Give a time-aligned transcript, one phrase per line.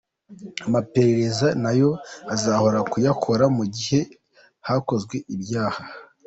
[0.65, 1.89] Amaperereza nayo
[2.33, 3.99] azoroha kuyakora mu gihe
[4.67, 5.81] hakozwe ibyaha.